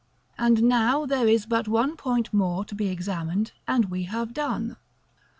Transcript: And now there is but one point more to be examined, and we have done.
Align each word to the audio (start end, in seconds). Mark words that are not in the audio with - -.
And 0.35 0.63
now 0.63 1.05
there 1.05 1.27
is 1.27 1.45
but 1.45 1.67
one 1.67 1.95
point 1.95 2.33
more 2.33 2.65
to 2.65 2.73
be 2.73 2.87
examined, 2.87 3.51
and 3.67 3.85
we 3.91 4.05
have 4.05 4.33
done. 4.33 4.77